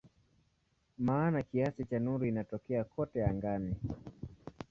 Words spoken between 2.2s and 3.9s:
inatokea kote angani.